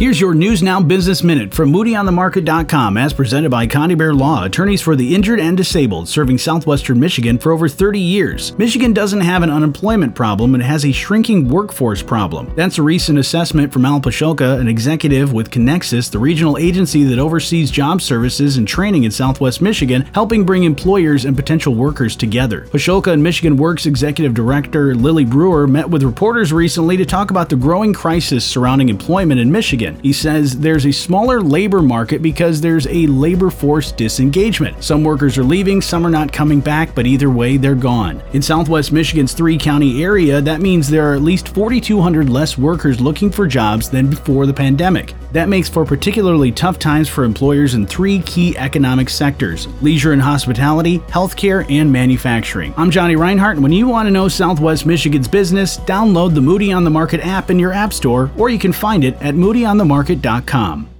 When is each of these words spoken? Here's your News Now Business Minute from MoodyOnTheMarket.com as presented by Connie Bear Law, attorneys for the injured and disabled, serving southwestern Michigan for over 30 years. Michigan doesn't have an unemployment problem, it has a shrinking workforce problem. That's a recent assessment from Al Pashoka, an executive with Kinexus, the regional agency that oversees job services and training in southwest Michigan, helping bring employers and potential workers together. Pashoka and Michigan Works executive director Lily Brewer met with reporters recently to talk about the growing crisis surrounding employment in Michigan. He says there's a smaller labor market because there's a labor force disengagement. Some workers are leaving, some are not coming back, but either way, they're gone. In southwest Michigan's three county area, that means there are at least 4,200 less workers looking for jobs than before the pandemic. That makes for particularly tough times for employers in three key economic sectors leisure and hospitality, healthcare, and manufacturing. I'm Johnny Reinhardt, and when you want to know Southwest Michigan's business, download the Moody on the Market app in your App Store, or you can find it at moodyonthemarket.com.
Here's 0.00 0.18
your 0.18 0.32
News 0.32 0.62
Now 0.62 0.80
Business 0.80 1.22
Minute 1.22 1.52
from 1.52 1.70
MoodyOnTheMarket.com 1.74 2.96
as 2.96 3.12
presented 3.12 3.50
by 3.50 3.66
Connie 3.66 3.94
Bear 3.94 4.14
Law, 4.14 4.44
attorneys 4.44 4.80
for 4.80 4.96
the 4.96 5.14
injured 5.14 5.38
and 5.38 5.58
disabled, 5.58 6.08
serving 6.08 6.38
southwestern 6.38 6.98
Michigan 6.98 7.36
for 7.36 7.52
over 7.52 7.68
30 7.68 8.00
years. 8.00 8.56
Michigan 8.56 8.94
doesn't 8.94 9.20
have 9.20 9.42
an 9.42 9.50
unemployment 9.50 10.14
problem, 10.14 10.54
it 10.54 10.62
has 10.62 10.86
a 10.86 10.92
shrinking 10.92 11.50
workforce 11.50 12.02
problem. 12.02 12.50
That's 12.56 12.78
a 12.78 12.82
recent 12.82 13.18
assessment 13.18 13.74
from 13.74 13.84
Al 13.84 14.00
Pashoka, 14.00 14.58
an 14.58 14.68
executive 14.68 15.34
with 15.34 15.50
Kinexus, 15.50 16.10
the 16.10 16.18
regional 16.18 16.56
agency 16.56 17.04
that 17.04 17.18
oversees 17.18 17.70
job 17.70 18.00
services 18.00 18.56
and 18.56 18.66
training 18.66 19.04
in 19.04 19.10
southwest 19.10 19.60
Michigan, 19.60 20.08
helping 20.14 20.46
bring 20.46 20.64
employers 20.64 21.26
and 21.26 21.36
potential 21.36 21.74
workers 21.74 22.16
together. 22.16 22.62
Pashoka 22.70 23.12
and 23.12 23.22
Michigan 23.22 23.58
Works 23.58 23.84
executive 23.84 24.32
director 24.32 24.94
Lily 24.94 25.26
Brewer 25.26 25.66
met 25.66 25.90
with 25.90 26.02
reporters 26.02 26.54
recently 26.54 26.96
to 26.96 27.04
talk 27.04 27.30
about 27.30 27.50
the 27.50 27.56
growing 27.56 27.92
crisis 27.92 28.46
surrounding 28.46 28.88
employment 28.88 29.38
in 29.38 29.52
Michigan. 29.52 29.89
He 29.96 30.12
says 30.12 30.58
there's 30.58 30.86
a 30.86 30.92
smaller 30.92 31.40
labor 31.40 31.82
market 31.82 32.22
because 32.22 32.60
there's 32.60 32.86
a 32.86 33.06
labor 33.06 33.50
force 33.50 33.92
disengagement. 33.92 34.82
Some 34.82 35.02
workers 35.02 35.38
are 35.38 35.44
leaving, 35.44 35.80
some 35.80 36.06
are 36.06 36.10
not 36.10 36.32
coming 36.32 36.60
back, 36.60 36.94
but 36.94 37.06
either 37.06 37.30
way, 37.30 37.56
they're 37.56 37.74
gone. 37.74 38.22
In 38.32 38.42
southwest 38.42 38.92
Michigan's 38.92 39.32
three 39.32 39.58
county 39.58 40.02
area, 40.02 40.40
that 40.40 40.60
means 40.60 40.88
there 40.88 41.10
are 41.10 41.14
at 41.14 41.22
least 41.22 41.48
4,200 41.48 42.28
less 42.28 42.58
workers 42.58 43.00
looking 43.00 43.30
for 43.30 43.46
jobs 43.46 43.90
than 43.90 44.10
before 44.10 44.46
the 44.46 44.54
pandemic. 44.54 45.14
That 45.32 45.48
makes 45.48 45.68
for 45.68 45.84
particularly 45.84 46.50
tough 46.50 46.78
times 46.78 47.08
for 47.08 47.24
employers 47.24 47.74
in 47.74 47.86
three 47.86 48.20
key 48.20 48.56
economic 48.56 49.08
sectors 49.08 49.68
leisure 49.80 50.12
and 50.12 50.20
hospitality, 50.20 50.98
healthcare, 51.00 51.68
and 51.70 51.92
manufacturing. 51.92 52.74
I'm 52.76 52.90
Johnny 52.90 53.16
Reinhardt, 53.16 53.56
and 53.56 53.62
when 53.62 53.72
you 53.72 53.86
want 53.86 54.06
to 54.06 54.10
know 54.10 54.28
Southwest 54.28 54.86
Michigan's 54.86 55.28
business, 55.28 55.78
download 55.78 56.34
the 56.34 56.40
Moody 56.40 56.72
on 56.72 56.84
the 56.84 56.90
Market 56.90 57.20
app 57.20 57.50
in 57.50 57.58
your 57.58 57.72
App 57.72 57.92
Store, 57.92 58.30
or 58.36 58.50
you 58.50 58.58
can 58.58 58.72
find 58.72 59.04
it 59.04 59.14
at 59.22 59.34
moodyonthemarket.com. 59.84 60.99